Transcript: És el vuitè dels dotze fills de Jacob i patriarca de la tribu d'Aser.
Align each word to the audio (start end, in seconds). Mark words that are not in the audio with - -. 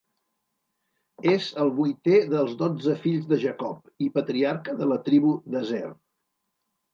És 1.33 1.49
el 1.65 1.69
vuitè 1.79 2.17
dels 2.31 2.55
dotze 2.61 2.95
fills 3.03 3.27
de 3.33 3.39
Jacob 3.45 3.93
i 4.07 4.09
patriarca 4.17 4.75
de 4.81 4.89
la 4.95 4.99
tribu 5.11 5.37
d'Aser. 5.55 5.85